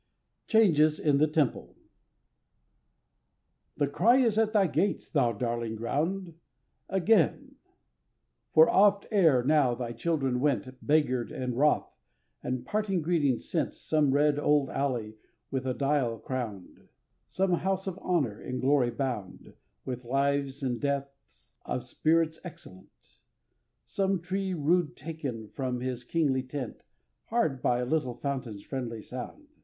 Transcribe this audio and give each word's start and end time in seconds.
Changes 0.47 0.99
in 0.99 1.19
the 1.19 1.27
Temple 1.27 1.75
THE 3.77 3.85
cry 3.85 4.15
is 4.17 4.35
at 4.39 4.51
thy 4.51 4.65
gates, 4.65 5.07
thou 5.07 5.31
darling 5.31 5.75
ground, 5.75 6.33
Again; 6.89 7.57
for 8.51 8.67
oft 8.67 9.05
ere 9.11 9.43
now 9.43 9.75
thy 9.75 9.91
children 9.93 10.39
went 10.39 10.83
Beggared 10.83 11.31
and 11.31 11.55
wroth, 11.55 11.87
and 12.41 12.65
parting 12.65 13.03
greeting 13.03 13.37
sent 13.37 13.75
Some 13.75 14.09
red 14.09 14.39
old 14.39 14.71
alley 14.71 15.17
with 15.51 15.67
a 15.67 15.73
dial 15.75 16.17
crowned; 16.17 16.87
Some 17.27 17.53
house 17.53 17.85
of 17.85 17.99
honor, 18.01 18.41
in 18.41 18.55
a 18.55 18.59
glory 18.59 18.89
bound 18.89 19.53
With 19.85 20.03
lives 20.03 20.63
and 20.63 20.81
deaths 20.81 21.59
of 21.63 21.83
spirits 21.83 22.39
excellent; 22.43 23.19
Some 23.85 24.19
tree 24.19 24.55
rude 24.55 24.97
taken 24.97 25.49
from 25.49 25.79
his 25.79 26.03
kingly 26.03 26.41
tent 26.41 26.81
Hard 27.25 27.61
by 27.61 27.81
a 27.81 27.85
little 27.85 28.15
fountain's 28.15 28.63
friendly 28.63 29.03
sound. 29.03 29.45